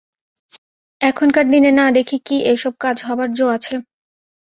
[1.01, 3.73] এখনকার দিনে না দেখে কি এ-সব কাজ হবার জো আছে!